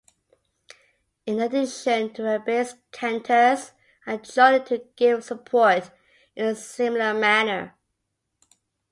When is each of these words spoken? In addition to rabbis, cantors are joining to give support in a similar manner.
In 1.27 1.39
addition 1.39 2.11
to 2.15 2.23
rabbis, 2.23 2.73
cantors 2.91 3.73
are 4.07 4.17
joining 4.17 4.65
to 4.65 4.83
give 4.95 5.23
support 5.23 5.91
in 6.35 6.43
a 6.43 6.55
similar 6.55 7.13
manner. 7.13 7.75